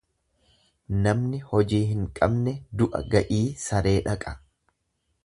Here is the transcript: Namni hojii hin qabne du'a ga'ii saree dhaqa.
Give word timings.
Namni 1.01 1.41
hojii 1.51 1.81
hin 1.89 2.07
qabne 2.21 2.55
du'a 2.81 3.03
ga'ii 3.13 3.43
saree 3.67 3.95
dhaqa. 4.09 4.35